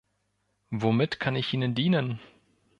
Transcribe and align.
Womit 0.71 1.19
kann 1.19 1.35
ich 1.35 1.53
Ihnen 1.53 1.75
dienen? 1.75 2.19